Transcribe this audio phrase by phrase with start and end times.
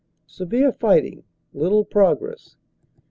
[0.25, 2.55] Severe fighting, little progress.